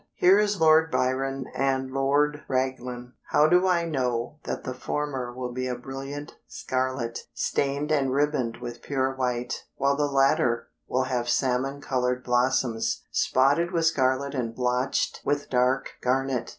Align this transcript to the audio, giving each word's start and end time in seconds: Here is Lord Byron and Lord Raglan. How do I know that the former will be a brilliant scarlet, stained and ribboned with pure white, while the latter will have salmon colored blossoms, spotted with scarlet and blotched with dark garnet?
Here 0.15 0.39
is 0.39 0.59
Lord 0.59 0.89
Byron 0.89 1.45
and 1.53 1.91
Lord 1.91 2.41
Raglan. 2.47 3.13
How 3.29 3.45
do 3.47 3.67
I 3.67 3.85
know 3.85 4.39
that 4.45 4.63
the 4.63 4.73
former 4.73 5.31
will 5.31 5.53
be 5.53 5.67
a 5.67 5.75
brilliant 5.75 6.37
scarlet, 6.47 7.19
stained 7.35 7.91
and 7.91 8.11
ribboned 8.11 8.57
with 8.59 8.81
pure 8.81 9.13
white, 9.13 9.63
while 9.75 9.95
the 9.95 10.09
latter 10.09 10.69
will 10.87 11.03
have 11.03 11.29
salmon 11.29 11.81
colored 11.81 12.23
blossoms, 12.23 13.03
spotted 13.11 13.69
with 13.69 13.85
scarlet 13.85 14.33
and 14.33 14.55
blotched 14.55 15.21
with 15.23 15.51
dark 15.51 15.91
garnet? 16.01 16.49